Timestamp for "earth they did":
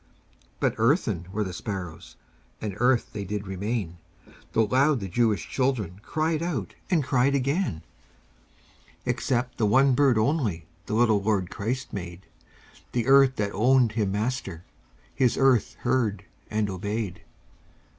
2.79-3.45